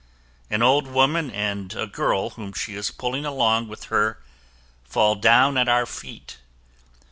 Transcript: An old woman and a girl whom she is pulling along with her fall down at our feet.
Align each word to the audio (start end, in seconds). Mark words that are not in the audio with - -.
An 0.49 0.63
old 0.63 0.87
woman 0.87 1.29
and 1.29 1.75
a 1.75 1.85
girl 1.85 2.31
whom 2.31 2.53
she 2.53 2.73
is 2.73 2.89
pulling 2.89 3.23
along 3.23 3.67
with 3.67 3.83
her 3.93 4.17
fall 4.83 5.13
down 5.13 5.57
at 5.59 5.69
our 5.69 5.85
feet. 5.85 6.37